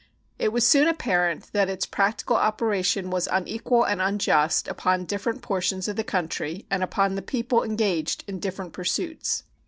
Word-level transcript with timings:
It 0.39 0.51
was 0.51 0.65
soon 0.67 0.87
apparent 0.87 1.53
that 1.53 1.69
its 1.69 1.85
practical 1.85 2.35
operation 2.35 3.11
was 3.11 3.29
unequal 3.31 3.83
and 3.83 4.01
unjust 4.01 4.67
upon 4.67 5.05
different 5.05 5.43
portions 5.43 5.87
of 5.87 5.95
the 5.95 6.03
country 6.03 6.65
and 6.71 6.81
upon 6.81 7.13
the 7.13 7.21
people 7.21 7.61
engaged 7.63 8.23
in 8.27 8.39
different 8.39 8.73
pursuits. 8.73 9.43